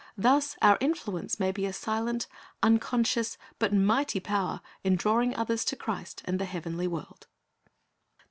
[0.17, 2.25] Thus our influence may be a silent,
[2.63, 7.27] unconscious, but mighty power in drawing others to Christ and the heavenly world.